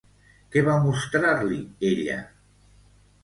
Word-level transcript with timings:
Què 0.53 0.63
va 0.67 0.77
mostrar-li, 0.85 1.59
ella? 1.91 2.17